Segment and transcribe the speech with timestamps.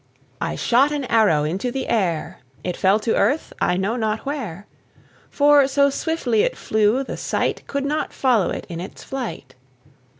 [0.41, 4.65] I shot an arrow into the air, It fell to earth, I knew not where;
[5.29, 9.53] For, so swiftly it flew, the sight Could not follow it in its flight.